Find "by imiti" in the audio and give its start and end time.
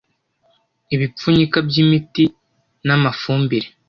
1.67-2.23